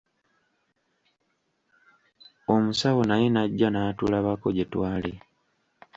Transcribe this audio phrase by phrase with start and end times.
[2.53, 5.13] Omusawo naye n'ajja n'atulabako gye twali.